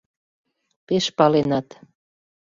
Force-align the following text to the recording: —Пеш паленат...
—Пеш 0.87 1.05
паленат... 1.17 1.67